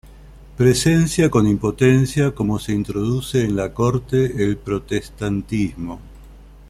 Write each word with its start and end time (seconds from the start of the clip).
Presencia 0.57 1.29
con 1.29 1.45
impotencia 1.45 2.31
cómo 2.33 2.57
se 2.57 2.71
introduce 2.73 3.45
en 3.45 3.55
la 3.55 3.71
corte 3.71 4.43
el 4.43 4.57
protestantismo. 4.57 5.99